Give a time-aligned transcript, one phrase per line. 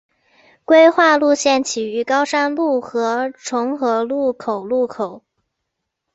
[0.65, 5.21] 规划路线起于高铁路和重和路口路口。